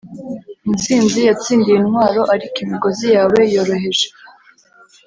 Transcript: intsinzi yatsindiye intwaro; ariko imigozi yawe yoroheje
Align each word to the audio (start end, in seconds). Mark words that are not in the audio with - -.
intsinzi 0.69 1.19
yatsindiye 1.27 1.77
intwaro; 1.79 2.21
ariko 2.33 2.57
imigozi 2.65 3.05
yawe 3.15 3.39
yoroheje 3.53 4.07